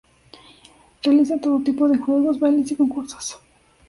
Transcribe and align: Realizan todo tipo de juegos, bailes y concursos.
Realizan 1.03 1.41
todo 1.41 1.61
tipo 1.61 1.87
de 1.87 1.99
juegos, 1.99 2.39
bailes 2.39 2.71
y 2.71 2.75
concursos. 2.75 3.37